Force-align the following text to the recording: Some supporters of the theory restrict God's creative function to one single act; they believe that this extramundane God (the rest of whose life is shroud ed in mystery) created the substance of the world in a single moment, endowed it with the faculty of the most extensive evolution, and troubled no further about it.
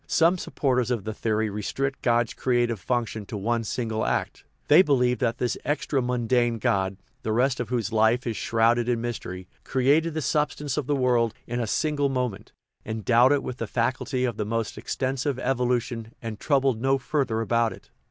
Some 0.07 0.39
supporters 0.39 0.89
of 0.89 1.03
the 1.03 1.13
theory 1.13 1.47
restrict 1.51 2.01
God's 2.01 2.33
creative 2.33 2.79
function 2.79 3.23
to 3.27 3.37
one 3.37 3.63
single 3.63 4.03
act; 4.03 4.43
they 4.67 4.81
believe 4.81 5.19
that 5.19 5.37
this 5.37 5.59
extramundane 5.63 6.59
God 6.59 6.97
(the 7.21 7.31
rest 7.31 7.59
of 7.59 7.69
whose 7.69 7.91
life 7.93 8.25
is 8.25 8.35
shroud 8.35 8.79
ed 8.79 8.89
in 8.89 8.99
mystery) 8.99 9.47
created 9.63 10.15
the 10.15 10.21
substance 10.23 10.75
of 10.75 10.87
the 10.87 10.95
world 10.95 11.35
in 11.45 11.59
a 11.59 11.67
single 11.67 12.09
moment, 12.09 12.51
endowed 12.83 13.31
it 13.31 13.43
with 13.43 13.57
the 13.57 13.67
faculty 13.67 14.25
of 14.25 14.37
the 14.37 14.43
most 14.43 14.75
extensive 14.75 15.37
evolution, 15.37 16.13
and 16.19 16.39
troubled 16.39 16.81
no 16.81 16.97
further 16.97 17.39
about 17.39 17.71
it. 17.71 17.91